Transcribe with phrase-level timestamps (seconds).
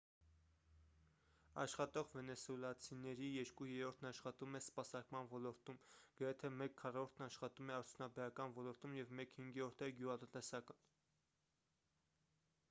[1.63, 5.77] աշխատող վենեսուելացիների երկու երրորդն աշխատում է սպասարկման ոլորտում
[6.21, 10.83] գրեթե մեկ քառորդն աշխատում է արդյունաբերական ոլորտում և մեկ հինգերորդը գյուղատնտեսական